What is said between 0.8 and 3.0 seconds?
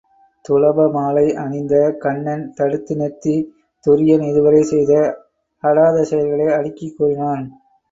மாலை அணிந்த கண்ணன் தடுத்து